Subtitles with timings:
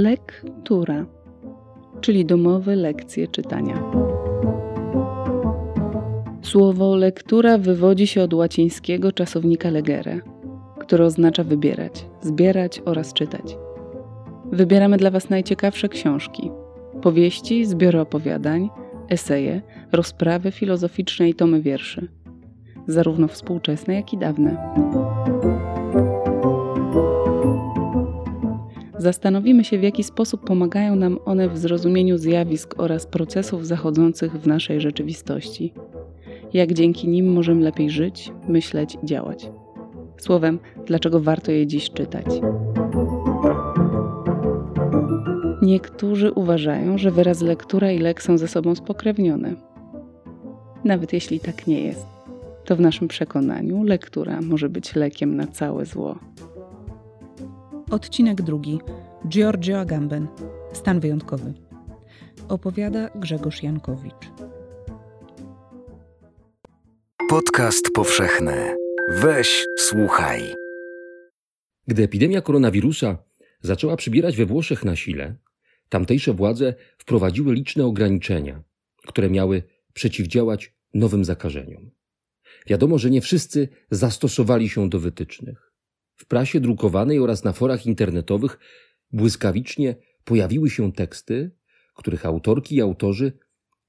[0.00, 1.06] lektura,
[2.00, 3.82] czyli domowe lekcje czytania.
[6.42, 10.20] Słowo lektura wywodzi się od łacińskiego czasownika legere,
[10.78, 13.56] które oznacza wybierać, zbierać oraz czytać.
[14.52, 16.50] Wybieramy dla Was najciekawsze książki,
[17.02, 18.70] powieści, zbiory opowiadań,
[19.08, 19.62] eseje,
[19.92, 22.08] rozprawy filozoficzne i tomy wierszy,
[22.86, 24.56] zarówno współczesne, jak i dawne.
[29.00, 34.46] Zastanowimy się, w jaki sposób pomagają nam one w zrozumieniu zjawisk oraz procesów zachodzących w
[34.46, 35.72] naszej rzeczywistości.
[36.52, 39.50] Jak dzięki nim możemy lepiej żyć, myśleć i działać.
[40.16, 42.26] Słowem, dlaczego warto je dziś czytać.
[45.62, 49.54] Niektórzy uważają, że wyraz lektura i lek są ze sobą spokrewnione.
[50.84, 52.06] Nawet jeśli tak nie jest,
[52.64, 56.18] to w naszym przekonaniu lektura może być lekiem na całe zło.
[57.90, 58.78] Odcinek drugi.
[59.28, 60.28] Giorgio Agamben.
[60.72, 61.54] Stan wyjątkowy.
[62.48, 64.30] Opowiada Grzegorz Jankowicz.
[67.28, 68.76] Podcast powszechny.
[69.08, 70.42] Weź, słuchaj.
[71.86, 73.18] Gdy epidemia koronawirusa
[73.60, 75.36] zaczęła przybierać we Włoszech na sile,
[75.88, 78.62] tamtejsze władze wprowadziły liczne ograniczenia,
[79.06, 81.90] które miały przeciwdziałać nowym zakażeniom.
[82.66, 85.69] Wiadomo, że nie wszyscy zastosowali się do wytycznych.
[86.20, 88.58] W prasie drukowanej oraz na forach internetowych
[89.12, 91.50] błyskawicznie pojawiły się teksty,
[91.94, 93.32] których autorki i autorzy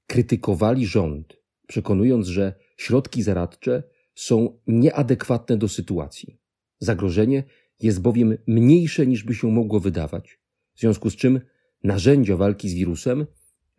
[0.06, 3.82] krytykowali rząd, przekonując, że środki zaradcze
[4.14, 6.38] są nieadekwatne do sytuacji.
[6.78, 7.44] Zagrożenie
[7.80, 10.40] jest bowiem mniejsze niż by się mogło wydawać,
[10.74, 11.40] w związku z czym
[11.84, 13.26] narzędzia walki z wirusem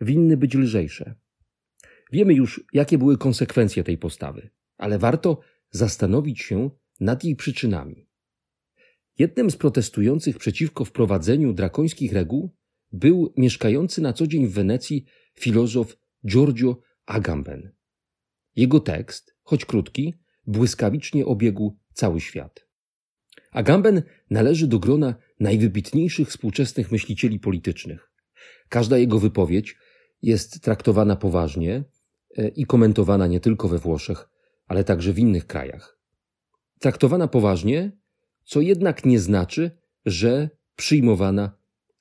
[0.01, 1.15] winny być lżejsze.
[2.11, 5.39] Wiemy już, jakie były konsekwencje tej postawy, ale warto
[5.71, 8.12] zastanowić się nad jej przyczynami.
[9.19, 12.55] Jednym z protestujących przeciwko wprowadzeniu drakońskich reguł
[12.91, 15.97] był mieszkający na co dzień w Wenecji filozof
[16.27, 17.71] Giorgio Agamben.
[18.55, 20.13] Jego tekst, choć krótki,
[20.47, 22.67] błyskawicznie obiegł cały świat.
[23.51, 28.11] Agamben należy do grona najwybitniejszych współczesnych myślicieli politycznych.
[28.69, 29.77] Każda jego wypowiedź
[30.21, 31.83] jest traktowana poważnie
[32.37, 34.29] e, i komentowana nie tylko we Włoszech,
[34.67, 35.99] ale także w innych krajach.
[36.79, 37.91] Traktowana poważnie,
[38.45, 39.71] co jednak nie znaczy,
[40.05, 41.57] że przyjmowana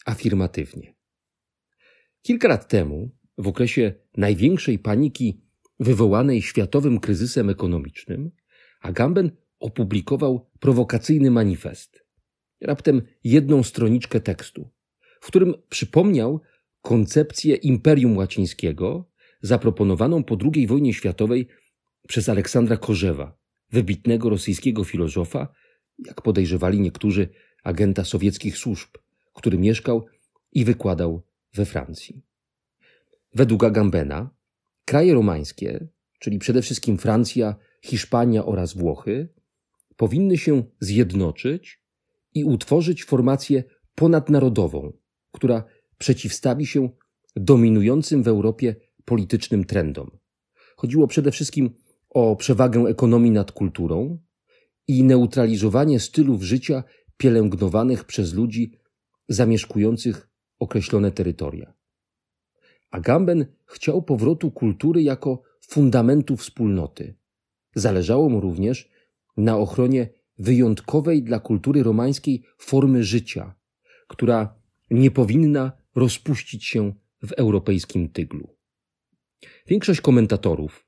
[0.07, 0.95] afirmatywnie.
[2.23, 5.41] Kilka lat temu, w okresie największej paniki
[5.81, 8.31] wywołanej światowym kryzysem ekonomicznym,
[8.81, 9.31] Agamben
[9.61, 12.05] opublikował prowokacyjny manifest,
[12.61, 14.71] raptem jedną stroniczkę tekstu,
[15.21, 16.41] w którym przypomniał
[16.81, 19.11] koncepcję Imperium Łacińskiego
[19.41, 21.49] zaproponowaną po II wojnie światowej
[22.09, 23.39] przez Aleksandra Korzewa,
[23.71, 25.49] wybitnego rosyjskiego filozofa,
[26.07, 27.29] jak podejrzewali niektórzy
[27.63, 28.89] agenta sowieckich służb,
[29.35, 30.07] który mieszkał
[30.53, 31.23] i wykładał
[31.55, 32.23] we Francji.
[33.35, 34.31] Według Agambena
[34.85, 39.29] kraje romańskie, czyli przede wszystkim Francja, Hiszpania oraz Włochy,
[39.97, 41.83] powinny się zjednoczyć
[42.35, 43.65] i utworzyć formację
[43.95, 44.93] ponadnarodową,
[45.33, 45.65] która
[45.99, 46.89] przeciwstawi się
[47.37, 50.11] dominującym w Europie politycznym trendom.
[50.77, 51.71] Chodziło przede wszystkim
[52.11, 54.19] o przewagę ekonomii nad kulturą
[54.99, 56.85] i neutralizowanie stylów życia
[57.17, 58.73] pielęgnowanych przez ludzi
[59.29, 61.73] zamieszkujących określone terytoria.
[62.91, 67.15] Agamben chciał powrotu kultury jako fundamentu wspólnoty.
[67.75, 68.91] Zależało mu również
[69.37, 70.09] na ochronie
[70.39, 73.55] wyjątkowej dla kultury romańskiej formy życia,
[74.09, 74.55] która
[74.91, 76.93] nie powinna rozpuścić się
[77.27, 78.49] w europejskim tyglu.
[79.67, 80.87] Większość komentatorów,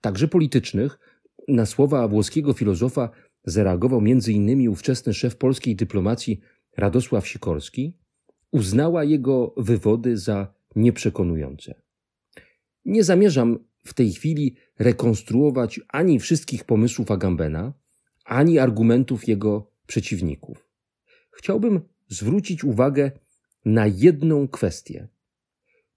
[0.00, 0.98] także politycznych,
[1.48, 3.10] na słowa włoskiego filozofa
[3.46, 4.68] zareagował m.in.
[4.68, 6.40] ówczesny szef polskiej dyplomacji
[6.76, 7.96] Radosław Sikorski,
[8.52, 11.74] uznała jego wywody za nieprzekonujące.
[12.84, 17.72] Nie zamierzam w tej chwili rekonstruować ani wszystkich pomysłów Agambena,
[18.24, 20.68] ani argumentów jego przeciwników.
[21.30, 23.10] Chciałbym zwrócić uwagę
[23.64, 25.08] na jedną kwestię.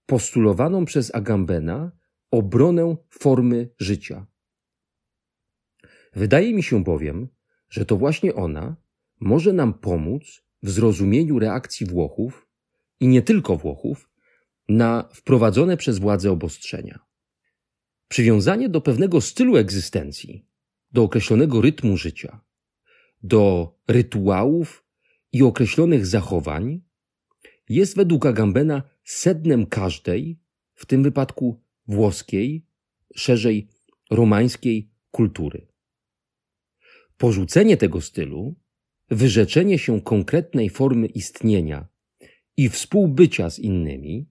[0.05, 1.91] Postulowaną przez Agambena
[2.31, 4.25] obronę formy życia.
[6.13, 7.27] Wydaje mi się bowiem,
[7.69, 8.75] że to właśnie ona
[9.19, 12.47] może nam pomóc w zrozumieniu reakcji Włochów
[12.99, 14.09] i nie tylko Włochów
[14.69, 16.99] na wprowadzone przez władze obostrzenia.
[18.07, 20.45] Przywiązanie do pewnego stylu egzystencji,
[20.91, 22.41] do określonego rytmu życia,
[23.23, 24.85] do rytuałów
[25.31, 26.81] i określonych zachowań
[27.69, 30.39] jest według Agambena sednem każdej,
[30.75, 32.65] w tym wypadku włoskiej,
[33.15, 33.67] szerzej
[34.11, 35.68] romańskiej kultury.
[37.19, 38.55] Porzucenie tego stylu,
[39.09, 41.87] wyrzeczenie się konkretnej formy istnienia
[42.57, 44.29] i współbycia z innymi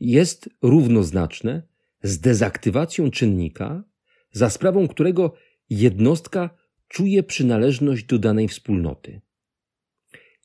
[0.00, 1.62] jest równoznaczne
[2.02, 3.84] z dezaktywacją czynnika,
[4.32, 5.34] za sprawą którego
[5.70, 6.50] jednostka
[6.88, 9.20] czuje przynależność do danej wspólnoty.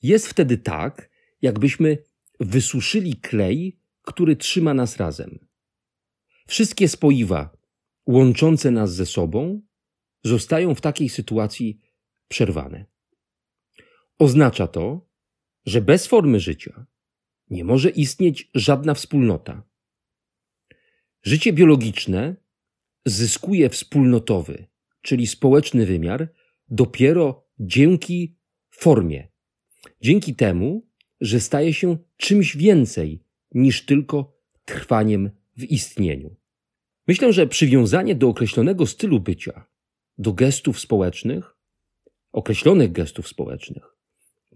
[0.04, 1.10] Jest wtedy tak,
[1.42, 1.98] jakbyśmy
[2.40, 5.40] wysuszyli klej, który trzyma nas razem.
[6.48, 7.58] Wszystkie spoiwa
[8.08, 9.62] łączące nas ze sobą
[10.26, 11.80] zostają w takiej sytuacji
[12.28, 12.86] przerwane.
[14.20, 15.10] Oznacza to,
[15.66, 16.86] że bez formy życia
[17.50, 19.64] nie może istnieć żadna wspólnota.
[21.24, 22.36] Życie biologiczne
[23.06, 24.68] zyskuje wspólnotowy,
[25.02, 26.34] czyli społeczny wymiar
[26.70, 28.38] dopiero dzięki
[28.70, 29.28] formie.
[30.02, 30.88] Dzięki temu,
[31.22, 36.36] że staje się czymś więcej niż tylko trwaniem w istnieniu.
[37.08, 39.66] Myślę, że przywiązanie do określonego stylu bycia,
[40.18, 41.58] do gestów społecznych,
[42.32, 43.96] określonych gestów społecznych,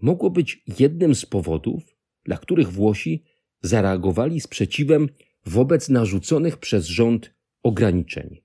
[0.00, 3.24] mogło być jednym z powodów, dla których Włosi
[3.62, 5.08] zareagowali sprzeciwem
[5.46, 8.42] wobec narzuconych przez rząd ograniczeń.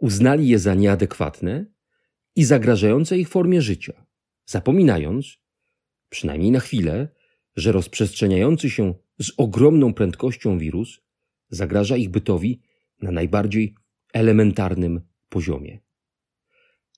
[0.00, 1.66] Uznali je za nieadekwatne
[2.36, 4.06] i zagrażające ich formie życia,
[4.46, 5.38] zapominając,
[6.08, 7.08] przynajmniej na chwilę,
[7.56, 11.00] że rozprzestrzeniający się z ogromną prędkością wirus
[11.48, 12.60] zagraża ich bytowi
[13.02, 13.74] na najbardziej
[14.14, 15.78] elementarnym poziomie.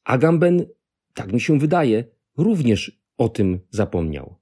[0.05, 0.67] Agamben,
[1.15, 2.05] tak mi się wydaje,
[2.37, 4.37] również o tym zapomniał.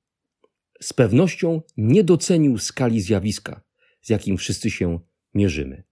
[0.81, 3.63] Z pewnością nie docenił skali zjawiska,
[4.03, 4.99] z jakim wszyscy się
[5.35, 5.85] mierzymy.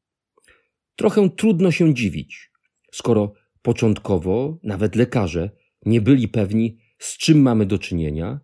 [0.97, 2.51] Trochę trudno się dziwić,
[2.93, 3.33] skoro
[3.63, 5.51] początkowo nawet lekarze
[5.87, 8.41] nie byli pewni, z czym mamy do czynienia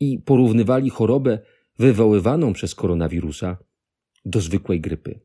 [0.00, 1.38] i porównywali chorobę
[1.78, 3.56] wywoływaną przez koronawirusa
[4.24, 5.20] do zwykłej grypy.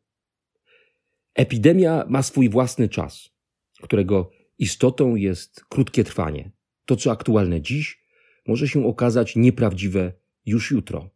[1.38, 3.30] Epidemia ma swój własny czas,
[3.82, 6.52] którego istotą jest krótkie trwanie.
[6.86, 8.04] To, co aktualne dziś,
[8.48, 10.14] może się okazać nieprawdziwe
[10.46, 11.10] już jutro.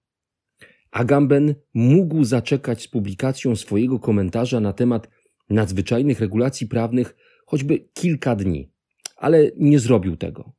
[0.91, 5.09] Agamben mógł zaczekać z publikacją swojego komentarza na temat
[5.49, 7.15] nadzwyczajnych regulacji prawnych
[7.45, 8.71] choćby kilka dni,
[9.17, 10.53] ale nie zrobił tego.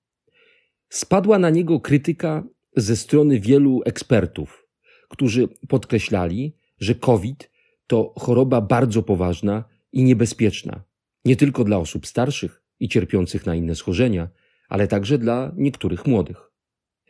[0.88, 2.44] Spadła na niego krytyka
[2.76, 4.69] ze strony wielu ekspertów,
[5.09, 7.51] którzy podkreślali, że COVID
[7.93, 10.85] to choroba bardzo poważna i niebezpieczna,
[11.25, 14.29] nie tylko dla osób starszych i cierpiących na inne schorzenia,
[14.69, 16.50] ale także dla niektórych młodych.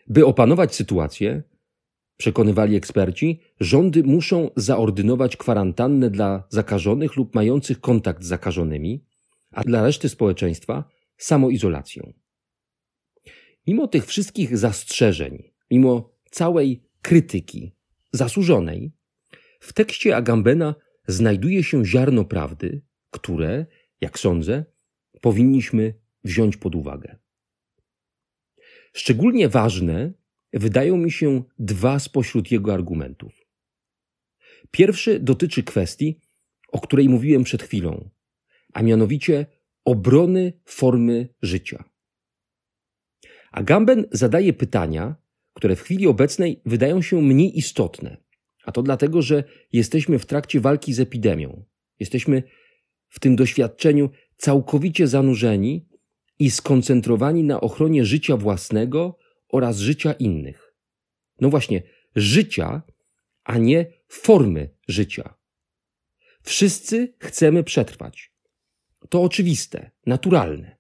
[0.09, 1.43] By opanować sytuację,
[2.17, 9.05] przekonywali eksperci, rządy muszą zaordynować kwarantannę dla zakażonych lub mających kontakt z zakażonymi,
[9.53, 10.85] a dla reszty społeczeństwa
[11.17, 12.13] samoizolację.
[13.67, 17.73] Mimo tych wszystkich zastrzeżeń, mimo całej krytyki
[18.13, 18.93] zasłużonej,
[19.63, 20.75] w tekście Agambena
[21.07, 23.67] znajduje się ziarno prawdy, które,
[24.01, 24.65] jak sądzę,
[25.21, 25.95] powinniśmy
[26.25, 27.19] wziąć pod uwagę.
[28.93, 30.13] Szczególnie ważne
[30.53, 33.47] wydają mi się dwa spośród jego argumentów.
[34.71, 36.21] Pierwszy dotyczy kwestii,
[36.69, 38.11] o której mówiłem przed chwilą,
[38.73, 39.47] a mianowicie
[39.85, 41.85] obrony formy życia.
[43.53, 45.17] Agamben zadaje pytania,
[45.55, 48.22] które w chwili obecnej wydają się mniej istotne,
[48.65, 51.65] a to dlatego, że jesteśmy w trakcie walki z epidemią.
[52.01, 52.43] Jesteśmy
[53.09, 55.89] w tym doświadczeniu całkowicie zanurzeni
[56.39, 59.19] i skoncentrowani na ochronie życia własnego
[59.49, 60.75] oraz życia innych.
[61.41, 61.83] No właśnie,
[62.17, 62.83] życia,
[63.45, 65.35] a nie formy życia.
[66.43, 68.33] Wszyscy chcemy przetrwać.
[69.09, 70.77] To oczywiste, naturalne.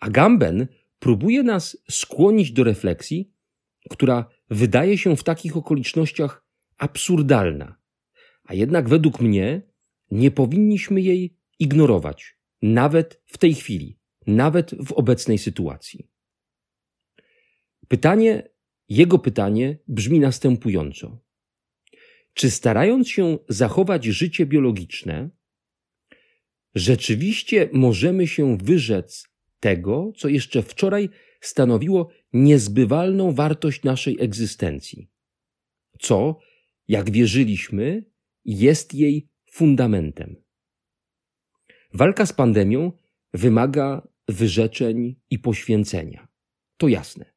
[0.00, 0.66] Agamben
[0.98, 3.32] próbuje nas skłonić do refleksji,
[3.90, 6.45] która wydaje się w takich okolicznościach
[6.78, 7.76] absurdalna,
[8.44, 9.62] a jednak według mnie
[10.10, 16.08] nie powinniśmy jej ignorować, nawet w tej chwili, nawet w obecnej sytuacji.
[17.88, 18.48] Pytanie,
[18.88, 21.20] jego pytanie brzmi następująco.
[22.34, 25.30] Czy starając się zachować życie biologiczne,
[26.74, 29.28] rzeczywiście możemy się wyrzec
[29.60, 31.08] tego, co jeszcze wczoraj
[31.40, 35.10] stanowiło niezbywalną wartość naszej egzystencji,
[36.00, 36.38] co
[36.88, 38.04] jak wierzyliśmy,
[38.44, 40.36] jest jej fundamentem.
[41.94, 42.92] Walka z pandemią
[43.34, 46.28] wymaga wyrzeczeń i poświęcenia.
[46.76, 47.32] To jasne.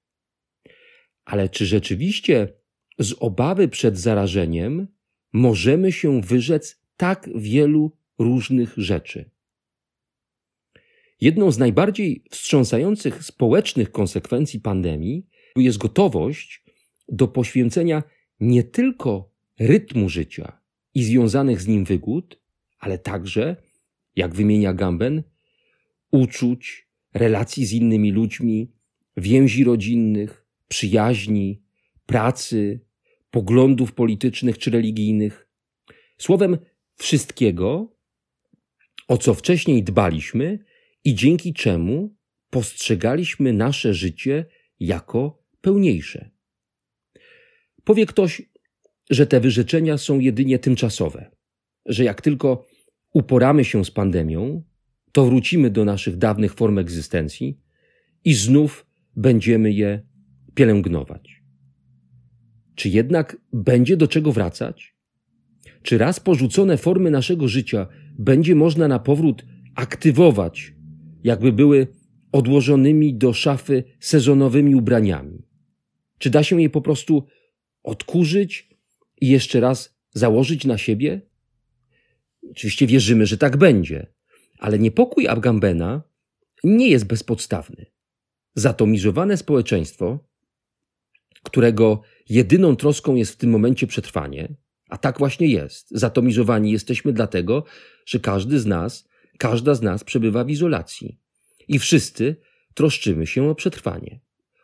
[1.25, 2.53] Ale czy rzeczywiście
[2.99, 4.87] z obawy przed zarażeniem
[5.33, 9.31] możemy się wyrzec tak wielu różnych rzeczy?
[11.21, 16.63] Jedną z najbardziej wstrząsających społecznych konsekwencji pandemii jest gotowość
[17.07, 18.03] do poświęcenia
[18.39, 19.28] nie tylko
[19.59, 20.61] rytmu życia
[20.93, 22.41] i związanych z nim wygód,
[22.79, 23.55] ale także,
[24.15, 25.23] jak wymienia Gamben,
[26.11, 28.71] uczuć, relacji z innymi ludźmi,
[29.17, 31.61] więzi rodzinnych, przyjaźni,
[32.05, 32.79] pracy,
[33.31, 35.47] poglądów politycznych czy religijnych.
[36.17, 36.57] Słowem,
[36.95, 37.95] wszystkiego,
[39.07, 40.59] o co wcześniej dbaliśmy
[41.03, 42.15] i dzięki czemu
[42.49, 44.45] postrzegaliśmy nasze życie
[44.79, 46.29] jako pełniejsze.
[47.83, 48.41] Powie ktoś,
[49.09, 51.31] że te wyrzeczenia są jedynie tymczasowe,
[51.85, 52.65] że jak tylko
[53.13, 54.63] uporamy się z pandemią,
[55.11, 57.59] to wrócimy do naszych dawnych form egzystencji
[58.25, 58.85] i znów
[59.15, 60.01] będziemy je
[60.55, 61.43] pielęgnować.
[62.75, 64.95] Czy jednak będzie do czego wracać?
[65.81, 67.87] Czy raz porzucone formy naszego życia
[68.19, 70.73] będzie można na powrót aktywować,
[71.23, 71.87] jakby były
[72.31, 75.45] odłożonymi do szafy sezonowymi ubraniami?
[76.17, 77.23] Czy da się je po prostu
[77.83, 78.68] odkurzyć
[79.21, 81.21] i jeszcze raz założyć na siebie?
[82.51, 84.07] Oczywiście wierzymy, że tak będzie,
[84.59, 86.01] ale niepokój Abgambena
[86.63, 87.85] nie jest bezpodstawny.
[88.55, 90.19] Zatomizowane społeczeństwo,
[91.43, 94.55] którego jedyną troską jest w tym momencie przetrwanie,
[94.89, 95.87] a tak właśnie jest.
[95.91, 97.65] Zatomizowani jesteśmy dlatego,
[98.05, 101.19] że każdy z nas, każda z nas przebywa w izolacji
[101.67, 102.35] i wszyscy
[102.73, 104.19] troszczymy się o przetrwanie.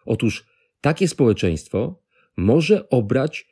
[0.06, 0.46] Otóż
[0.82, 2.02] takie społeczeństwo
[2.38, 3.48] może obrać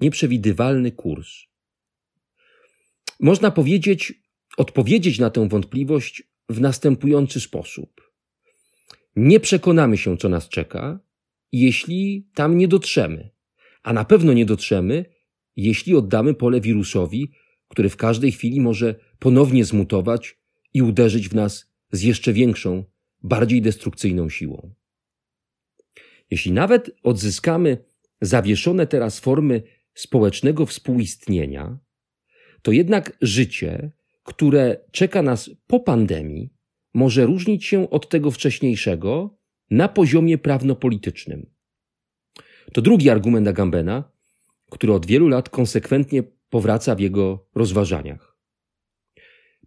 [0.00, 1.28] nieprzewidywalny kurs.
[3.20, 4.14] Można powiedzieć,
[4.56, 8.12] odpowiedzieć na tę wątpliwość w następujący sposób.
[9.16, 11.00] Nie przekonamy się, co nas czeka,
[11.52, 13.30] jeśli tam nie dotrzemy,
[13.82, 15.04] a na pewno nie dotrzemy,
[15.56, 17.32] jeśli oddamy pole wirusowi,
[17.68, 20.38] który w każdej chwili może ponownie zmutować
[20.74, 22.84] i uderzyć w nas z jeszcze większą,
[23.22, 24.74] bardziej destrukcyjną siłą.
[26.30, 27.84] Jeśli nawet odzyskamy
[28.20, 29.62] zawieszone teraz formy
[29.94, 31.78] społecznego współistnienia,
[32.62, 33.92] to jednak życie,
[34.22, 36.54] które czeka nas po pandemii,
[36.94, 39.38] może różnić się od tego wcześniejszego
[39.70, 41.50] na poziomie prawno-politycznym.
[42.72, 44.12] To drugi argument Agambena,
[44.70, 48.38] który od wielu lat konsekwentnie powraca w jego rozważaniach.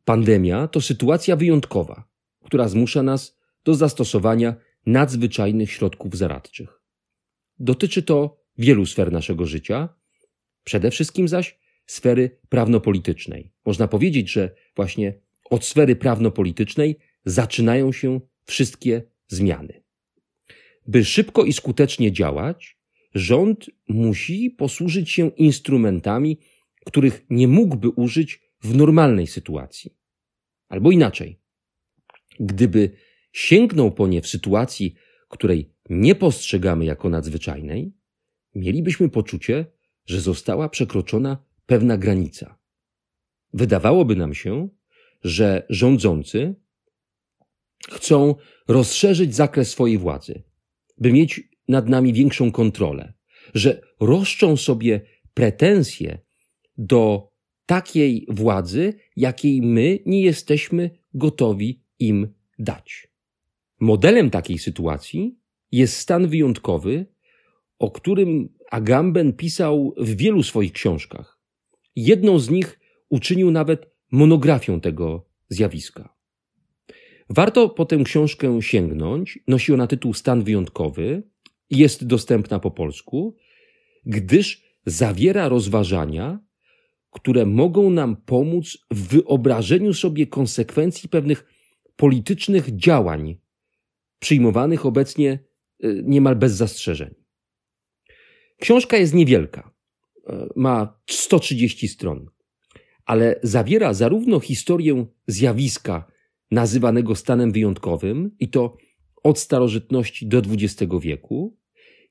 [0.06, 2.10] Pandemia to sytuacja wyjątkowa,
[2.44, 6.77] która zmusza nas do zastosowania nadzwyczajnych środków zaradczych.
[7.60, 9.90] Dotyczy to wielu sfer naszego życia,
[10.64, 13.52] przede wszystkim zaś sfery prawno-politycznej.
[13.66, 19.84] Można powiedzieć, że właśnie od sfery prawno-politycznej zaczynają się wszystkie zmiany.
[20.88, 22.78] By szybko i skutecznie działać,
[23.16, 26.40] rząd musi posłużyć się instrumentami,
[26.86, 29.96] których nie mógłby użyć w normalnej sytuacji.
[30.70, 31.40] Albo inaczej.
[32.40, 32.92] Gdyby
[33.32, 34.96] sięgnął po nie w sytuacji,
[35.28, 37.94] której nie postrzegamy jako nadzwyczajnej,
[38.56, 39.66] mielibyśmy poczucie,
[40.06, 42.58] że została przekroczona pewna granica.
[43.54, 44.70] Wydawałoby nam się,
[45.24, 46.56] że rządzący
[47.92, 48.36] chcą
[48.68, 50.44] rozszerzyć zakres swojej władzy,
[50.98, 53.14] by mieć nad nami większą kontrolę,
[53.54, 55.02] że roszczą sobie
[55.34, 56.20] pretensje
[56.78, 57.32] do
[57.66, 63.07] takiej władzy, jakiej my nie jesteśmy gotowi im dać.
[63.80, 65.38] Modelem takiej sytuacji
[65.72, 67.06] jest stan wyjątkowy,
[67.80, 71.40] o którym Agamben pisał w wielu swoich książkach.
[71.96, 72.80] Jedną z nich
[73.10, 76.18] uczynił nawet monografią tego zjawiska.
[77.30, 79.40] Warto po tę książkę sięgnąć.
[79.48, 81.24] Nosi ona tytuł Stan wyjątkowy.
[81.70, 83.36] Jest dostępna po polsku,
[84.06, 86.40] gdyż zawiera rozważania,
[87.12, 91.46] które mogą nam pomóc w wyobrażeniu sobie konsekwencji pewnych
[91.96, 93.38] politycznych działań
[94.20, 95.40] przyjmowanych obecnie
[95.84, 97.16] y, niemal bez zastrzeżeń.
[98.60, 99.72] Książka jest niewielka,
[100.28, 102.26] e, ma 130 stron,
[103.06, 106.12] ale zawiera zarówno historię zjawiska
[106.52, 108.78] nazywanego stanem wyjątkowym, i to
[109.24, 111.58] od starożytności do XX wieku,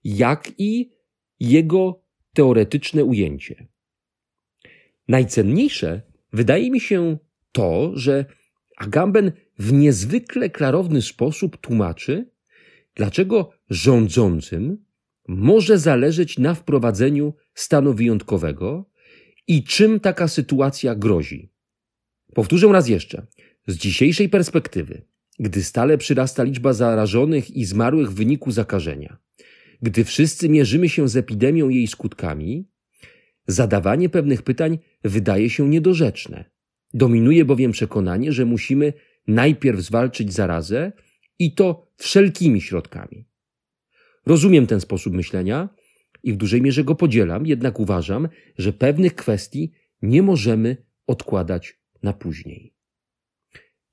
[0.04, 0.92] jak i
[1.40, 3.68] jego teoretyczne ujęcie.
[5.08, 7.18] Najcenniejsze wydaje mi się
[7.52, 8.24] to, że
[8.76, 12.30] Agamben w niezwykle klarowny sposób tłumaczy,
[12.94, 14.84] dlaczego rządzącym
[15.28, 18.90] może zależeć na wprowadzeniu stanu wyjątkowego
[19.46, 21.52] i czym taka sytuacja grozi.
[22.34, 23.26] Powtórzę raz jeszcze.
[23.66, 25.02] Z dzisiejszej perspektywy,
[25.38, 29.18] gdy stale przyrasta liczba zarażonych i zmarłych w wyniku zakażenia,
[29.82, 32.68] gdy wszyscy mierzymy się z epidemią i jej skutkami,
[33.46, 36.44] zadawanie pewnych pytań wydaje się niedorzeczne.
[36.94, 38.92] Dominuje bowiem przekonanie, że musimy
[39.26, 40.92] najpierw zwalczyć zarazę
[41.38, 43.28] i to wszelkimi środkami.
[44.26, 45.68] Rozumiem ten sposób myślenia
[46.22, 48.28] i w dużej mierze go podzielam, jednak uważam,
[48.58, 52.74] że pewnych kwestii nie możemy odkładać na później.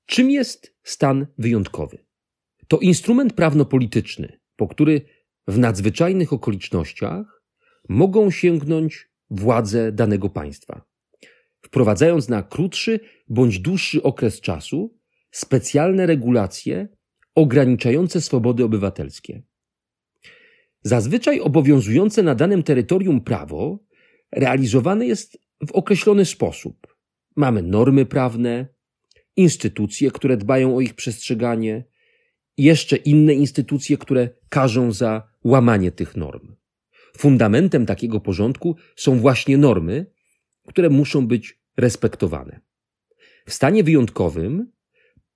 [0.05, 1.97] Czym jest stan wyjątkowy?
[2.67, 5.01] To instrument prawno-polityczny, po który
[5.47, 7.43] w nadzwyczajnych okolicznościach
[7.89, 10.85] mogą sięgnąć władze danego państwa,
[11.61, 14.97] wprowadzając na krótszy bądź dłuższy okres czasu
[15.33, 16.87] specjalne regulacje
[17.35, 19.41] ograniczające swobody obywatelskie.
[20.81, 23.79] Zazwyczaj obowiązujące na danym terytorium prawo
[24.31, 25.37] realizowane jest
[25.67, 26.97] w określony sposób.
[27.35, 28.67] Mamy normy prawne,
[29.35, 31.83] instytucje, które dbają o ich przestrzeganie,
[32.57, 36.55] jeszcze inne instytucje, które każą za łamanie tych norm.
[37.17, 40.05] Fundamentem takiego porządku są właśnie normy,
[40.67, 42.59] które muszą być respektowane.
[43.45, 44.71] W stanie wyjątkowym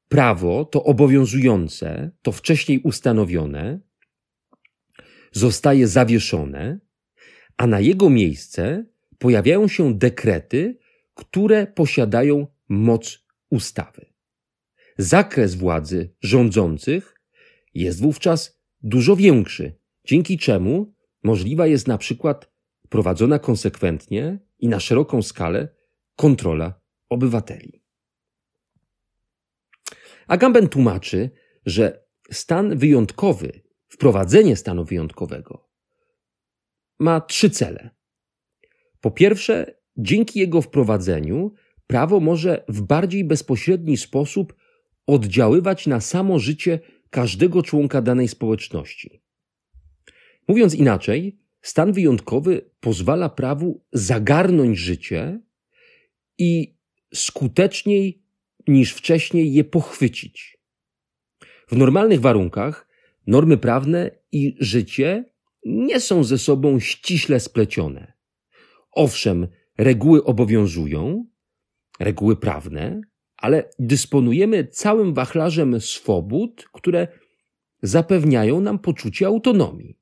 [0.09, 3.79] prawo to obowiązujące, to wcześniej ustanowione,
[5.31, 6.79] zostaje zawieszone,
[7.57, 8.85] a na jego miejsce
[9.17, 10.77] pojawiają się dekrety,
[11.13, 14.05] które posiadają moc ustawy.
[14.97, 17.15] Zakres władzy rządzących
[17.73, 22.51] jest wówczas dużo większy, dzięki czemu możliwa jest na przykład
[22.89, 25.67] prowadzona konsekwentnie i na szeroką skalę
[26.15, 27.86] kontrola obywateli.
[30.27, 31.29] Agamben tłumaczy,
[31.65, 35.67] że stan wyjątkowy, wprowadzenie stanu wyjątkowego
[36.99, 37.89] ma trzy cele.
[39.01, 41.53] Po pierwsze, dzięki jego wprowadzeniu
[41.87, 44.55] prawo może w bardziej bezpośredni sposób
[45.07, 46.79] oddziaływać na samo życie
[47.09, 49.23] każdego członka danej społeczności.
[50.47, 55.41] Mówiąc inaczej, stan wyjątkowy pozwala prawu zagarnąć życie
[56.37, 56.77] i
[57.13, 58.26] skuteczniej
[58.67, 60.57] niż wcześniej je pochwycić.
[61.67, 62.87] W normalnych warunkach
[63.27, 65.25] normy prawne i życie
[65.65, 68.13] nie są ze sobą ściśle splecione.
[68.91, 69.47] Owszem,
[69.77, 71.25] reguły obowiązują,
[71.99, 73.01] reguły prawne,
[73.37, 77.07] ale dysponujemy całym wachlarzem swobód, które
[77.81, 79.97] zapewniają nam poczucie autonomii.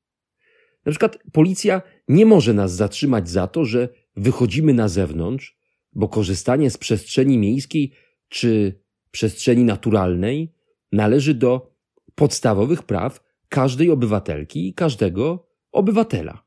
[0.85, 5.57] Na przykład policja nie może nas zatrzymać za to, że wychodzimy na zewnątrz,
[5.93, 7.91] bo korzystanie z przestrzeni miejskiej
[8.35, 8.79] czy
[9.11, 10.53] przestrzeni naturalnej
[10.91, 11.75] należy do
[12.15, 16.43] podstawowych praw każdej obywatelki i każdego obywatela.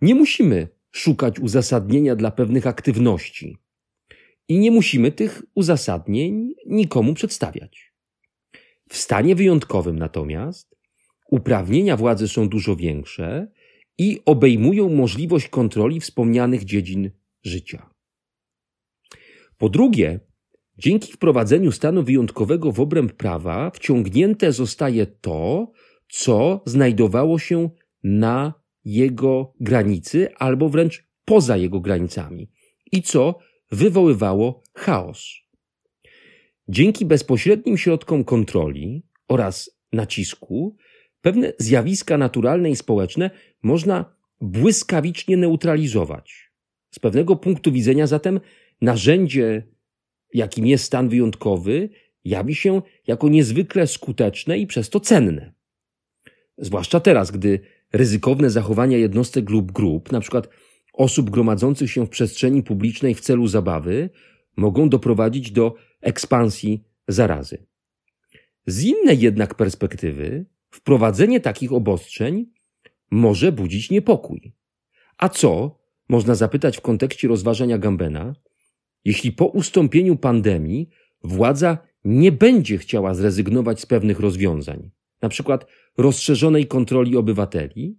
[0.00, 3.58] Nie musimy szukać uzasadnienia dla pewnych aktywności
[4.48, 7.92] i nie musimy tych uzasadnień nikomu przedstawiać.
[8.88, 10.76] W stanie wyjątkowym natomiast
[11.30, 13.48] uprawnienia władzy są dużo większe
[13.98, 17.10] i obejmują możliwość kontroli wspomnianych dziedzin
[17.42, 17.90] życia.
[19.58, 20.20] Po drugie,
[20.78, 25.72] dzięki wprowadzeniu stanu wyjątkowego w obręb prawa wciągnięte zostaje to,
[26.08, 27.70] co znajdowało się
[28.02, 32.50] na jego granicy albo wręcz poza jego granicami
[32.92, 33.38] i co
[33.72, 35.44] wywoływało chaos.
[36.68, 40.76] Dzięki bezpośrednim środkom kontroli oraz nacisku
[41.20, 43.30] pewne zjawiska naturalne i społeczne
[43.62, 46.50] można błyskawicznie neutralizować.
[46.90, 48.40] Z pewnego punktu widzenia zatem
[48.80, 49.68] narzędzie,
[50.34, 51.88] jakim jest stan wyjątkowy,
[52.24, 55.52] jawi się jako niezwykle skuteczne i przez to cenne.
[56.58, 57.60] Zwłaszcza teraz, gdy
[57.92, 60.48] ryzykowne zachowania jednostek lub grup, przykład
[60.92, 64.10] osób gromadzących się w przestrzeni publicznej w celu zabawy,
[64.56, 67.66] mogą doprowadzić do ekspansji zarazy.
[68.66, 72.46] Z innej jednak perspektywy, wprowadzenie takich obostrzeń
[73.10, 74.52] może budzić niepokój.
[75.18, 78.34] A co, można zapytać w kontekście rozważania Gambena,
[79.04, 80.88] jeśli po ustąpieniu pandemii
[81.24, 84.90] władza nie będzie chciała zrezygnować z pewnych rozwiązań,
[85.22, 85.66] na przykład
[85.98, 87.98] rozszerzonej kontroli obywateli,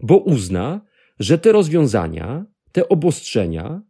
[0.00, 0.86] bo uzna,
[1.18, 3.82] że te rozwiązania, te obostrzenia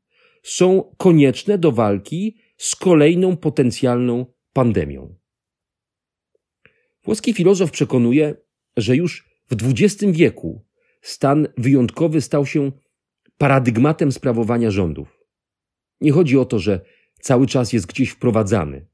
[0.43, 5.17] są konieczne do walki z kolejną potencjalną pandemią.
[7.05, 8.35] Włoski filozof przekonuje,
[8.77, 10.65] że już w XX wieku
[11.03, 12.73] stan wyjątkowy stał się
[13.39, 15.24] paradygmatem sprawowania rządów.
[16.05, 16.81] Nie chodzi o to, że
[17.21, 18.87] cały czas jest gdzieś wprowadzany,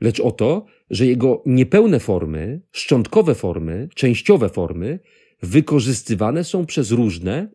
[0.00, 4.98] lecz o to, że jego niepełne formy, szczątkowe formy, częściowe formy
[5.42, 7.48] wykorzystywane są przez różne,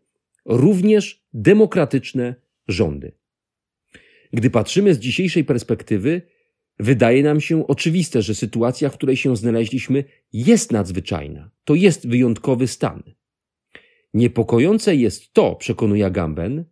[0.46, 2.36] również demokratyczne
[2.68, 3.12] rządy.
[4.34, 6.22] Gdy patrzymy z dzisiejszej perspektywy,
[6.80, 10.04] wydaje nam się oczywiste, że sytuacja, w której się znaleźliśmy,
[10.34, 11.52] jest nadzwyczajna.
[11.64, 13.04] To jest wyjątkowy stan.
[14.14, 16.66] Niepokojące jest to, przekonuje Agamben,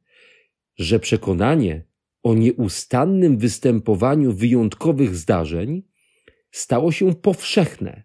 [0.78, 1.93] że przekonanie
[2.24, 5.84] o nieustannym występowaniu wyjątkowych zdarzeń
[6.52, 8.04] stało się powszechne,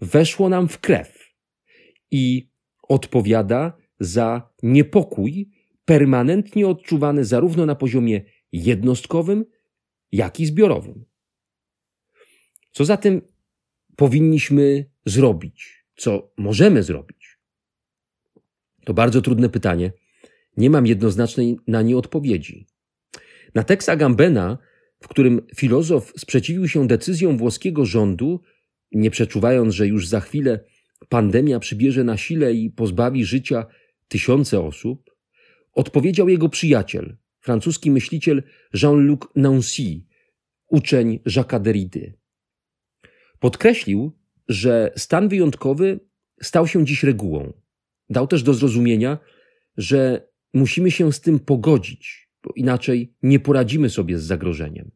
[0.00, 1.34] weszło nam w krew
[2.10, 2.50] i
[2.88, 5.50] odpowiada za niepokój
[5.84, 9.44] permanentnie odczuwany zarówno na poziomie jednostkowym,
[10.12, 11.04] jak i zbiorowym.
[12.72, 13.22] Co zatem
[13.96, 15.86] powinniśmy zrobić?
[15.96, 17.38] Co możemy zrobić?
[18.84, 19.92] To bardzo trudne pytanie.
[20.56, 22.66] Nie mam jednoznacznej na nie odpowiedzi.
[23.54, 24.58] Na tekst Agambena,
[25.02, 28.40] w którym filozof sprzeciwił się decyzjom włoskiego rządu,
[28.92, 30.60] nie przeczuwając, że już za chwilę
[31.08, 33.66] pandemia przybierze na sile i pozbawi życia
[34.08, 35.10] tysiące osób,
[35.72, 38.42] odpowiedział jego przyjaciel, francuski myśliciel
[38.82, 40.02] Jean-Luc Nancy,
[40.68, 42.00] uczeń Jacques Derrida.
[43.38, 44.12] Podkreślił,
[44.48, 46.00] że stan wyjątkowy
[46.42, 47.52] stał się dziś regułą.
[48.10, 49.18] Dał też do zrozumienia,
[49.76, 54.90] że musimy się z tym pogodzić, bo inaczej nie poradzimy sobie z zagrożeniem.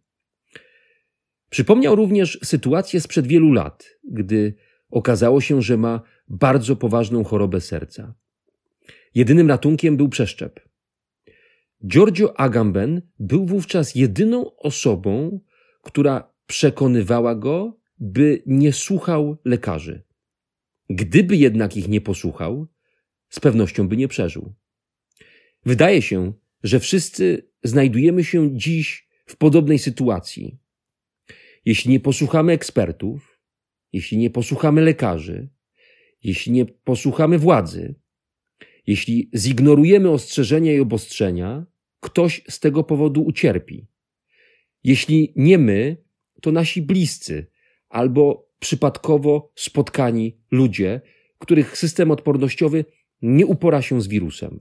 [1.51, 4.55] Przypomniał również sytuację sprzed wielu lat, gdy
[4.91, 8.15] okazało się, że ma bardzo poważną chorobę serca.
[9.15, 10.69] Jedynym ratunkiem był przeszczep.
[11.87, 15.41] Giorgio Agamben był wówczas jedyną osobą,
[15.83, 20.03] która przekonywała go, by nie słuchał lekarzy.
[20.91, 22.67] Gdyby jednak ich nie posłuchał,
[23.29, 24.55] z pewnością by nie przeżył.
[25.67, 30.59] Wydaje się, że wszyscy znajdujemy się dziś w podobnej sytuacji.
[31.65, 33.41] Jeśli nie posłuchamy ekspertów,
[33.93, 35.49] jeśli nie posłuchamy lekarzy,
[36.23, 37.95] jeśli nie posłuchamy władzy,
[38.87, 41.67] jeśli zignorujemy ostrzeżenia i obostrzenia,
[42.01, 43.87] ktoś z tego powodu ucierpi.
[44.85, 45.97] Jeśli nie my,
[46.41, 47.47] to nasi bliscy
[47.89, 51.01] albo przypadkowo spotkani ludzie,
[51.39, 52.85] których system odpornościowy
[53.23, 54.61] nie upora się z wirusem.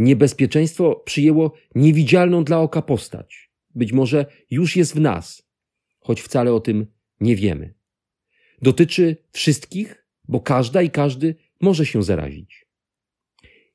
[0.00, 3.50] Niebezpieczeństwo przyjęło niewidzialną dla oka postać.
[3.74, 5.50] Być może już jest w nas,
[5.98, 6.86] choć wcale o tym
[7.20, 7.74] nie wiemy.
[8.62, 12.66] Dotyczy wszystkich, bo każda i każdy może się zarazić.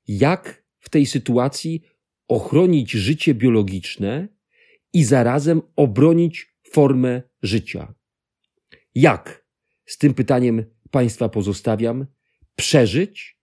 [0.08, 1.82] Jak w tej sytuacji
[2.28, 4.28] ochronić życie biologiczne
[4.94, 7.94] i zarazem obronić formę życia?
[8.96, 9.46] Jak?
[9.86, 12.06] Z tym pytaniem Państwa pozostawiam.
[12.56, 13.40] Przeżyć,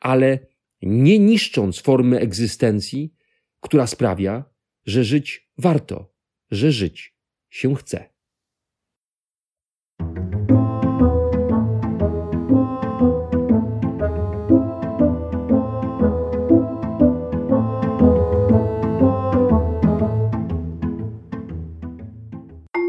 [0.00, 0.51] ale
[0.82, 3.14] nie niszcząc formy egzystencji,
[3.60, 4.44] która sprawia,
[4.86, 6.14] że żyć warto,
[6.50, 7.16] że żyć
[7.50, 8.12] się chce.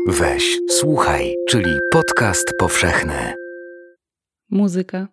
[0.07, 3.33] Weź, słuchaj, czyli podcast powszechny.
[4.49, 5.07] Muzyka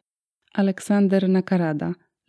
[0.55, 1.95] Aleksander Nakarada,